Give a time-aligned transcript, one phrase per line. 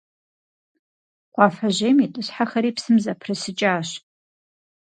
[1.31, 3.89] Кхъуафэжьейм итӏысхьэхэри псым зэпрысыкӏащ.